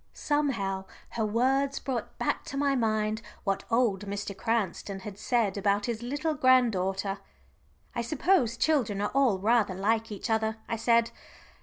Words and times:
Somehow 0.15 0.85
her 1.09 1.25
words 1.27 1.77
brought 1.77 2.17
back 2.17 2.43
to 2.45 2.57
my 2.57 2.73
mind 2.75 3.21
what 3.43 3.65
old 3.69 4.07
Mr. 4.07 4.35
Cranston 4.35 5.01
had 5.01 5.19
said 5.19 5.57
about 5.57 5.85
his 5.85 6.01
little 6.01 6.33
grand 6.33 6.71
daughter. 6.71 7.19
"I 7.93 8.01
suppose 8.01 8.57
children 8.57 8.99
are 8.99 9.11
all 9.13 9.37
rather 9.37 9.75
like 9.75 10.11
each 10.11 10.31
other," 10.31 10.57
I 10.67 10.75
said. 10.77 11.11